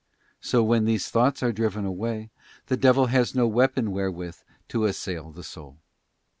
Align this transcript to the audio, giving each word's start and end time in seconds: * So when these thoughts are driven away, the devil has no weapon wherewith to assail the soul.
* 0.25 0.41
So 0.51 0.63
when 0.63 0.85
these 0.85 1.09
thoughts 1.11 1.43
are 1.43 1.51
driven 1.51 1.85
away, 1.85 2.31
the 2.65 2.75
devil 2.75 3.05
has 3.13 3.35
no 3.35 3.45
weapon 3.47 3.91
wherewith 3.91 4.37
to 4.69 4.85
assail 4.85 5.31
the 5.31 5.43
soul. 5.43 5.77